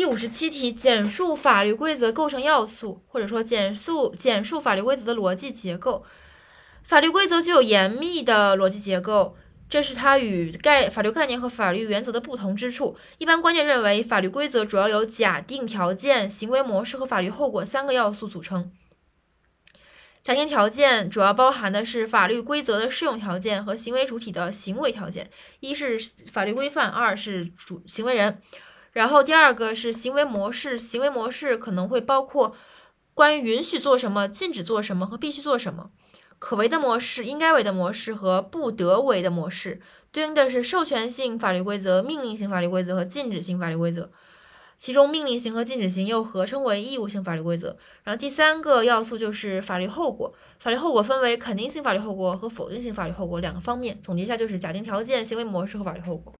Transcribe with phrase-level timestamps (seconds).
[0.00, 6.06] 第五十七题，简述法律规则构成要素，或者说简述简述法律规则的逻辑结构。
[6.82, 9.36] 法律规则具有严密的逻辑结构，
[9.68, 12.96] 这是它与概法律概念和法律原则的不同之处。
[13.18, 18.72] 一般观念认为，法律规则主要由假定条件、行为模式和法律后果三个要素组成。
[20.22, 25.30] 假定条件主要包含的是法律规则的适用条件和行为主体的行为条件，
[25.60, 25.98] 一是
[26.32, 28.40] 法律规范，二是主行为人。
[28.92, 32.54] 然后第二个是行为模式，行为模式可能会包括
[33.14, 35.90] 关于允许做什么、禁止做什么和必须做什么，
[36.38, 39.80] 可为的模式、应该为的模式和不得为的模式，
[40.10, 44.10] 对应的是授权性法律规则、命令性法律规则和禁止性法律规则。
[44.76, 47.76] 其中命令型和禁止型又合称为义务性法律规则。
[48.02, 54.00] 然后第三个要素就是法律后果，法律后果分为肯定性法律后果和否定性法律后果两个方面。
[54.02, 56.24] 总结一下就是假定条件、行为模式和法律后果。